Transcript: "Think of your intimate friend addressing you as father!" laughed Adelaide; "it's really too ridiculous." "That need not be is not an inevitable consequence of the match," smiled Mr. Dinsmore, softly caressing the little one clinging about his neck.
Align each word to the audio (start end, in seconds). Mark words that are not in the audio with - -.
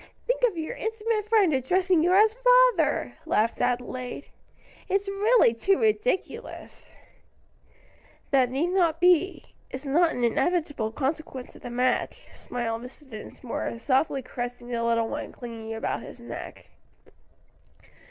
"Think 0.25 0.41
of 0.45 0.57
your 0.57 0.75
intimate 0.75 1.25
friend 1.25 1.53
addressing 1.53 2.01
you 2.03 2.11
as 2.11 2.33
father!" 2.33 3.17
laughed 3.27 3.61
Adelaide; 3.61 4.29
"it's 4.89 5.07
really 5.07 5.53
too 5.53 5.77
ridiculous." 5.77 6.87
"That 8.31 8.49
need 8.49 8.69
not 8.69 8.99
be 8.99 9.53
is 9.69 9.85
not 9.85 10.09
an 10.13 10.23
inevitable 10.23 10.91
consequence 10.91 11.53
of 11.53 11.61
the 11.61 11.69
match," 11.69 12.27
smiled 12.33 12.81
Mr. 12.81 13.07
Dinsmore, 13.07 13.77
softly 13.77 14.23
caressing 14.23 14.69
the 14.69 14.83
little 14.83 15.07
one 15.07 15.31
clinging 15.31 15.75
about 15.75 16.01
his 16.01 16.19
neck. 16.19 16.65